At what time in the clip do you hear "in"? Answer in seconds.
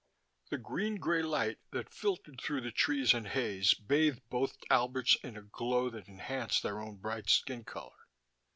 5.23-5.37